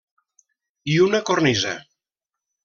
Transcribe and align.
I 0.93 0.95
una 1.09 1.21
cornisa. 1.31 1.75